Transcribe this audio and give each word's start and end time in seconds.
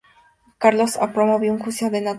Carlos 0.57 0.97
Albert 0.97 1.13
promovió 1.13 1.53
un 1.53 1.59
juicio 1.59 1.91
de 1.91 1.99
nulidad 2.01 2.09
N°. 2.09 2.09